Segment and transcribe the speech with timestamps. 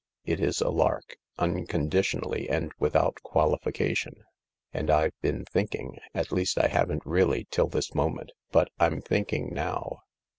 [0.33, 4.23] "It is a lark, unconditionally and without qualification.
[4.73, 9.53] And I've been thinking^ at least I haven't really till this moment, but I'm thinking
[9.53, 9.99] now.